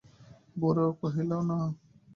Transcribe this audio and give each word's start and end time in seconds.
বুড়া 0.55 0.85
কহিল, 0.99 1.31
না। 1.49 1.57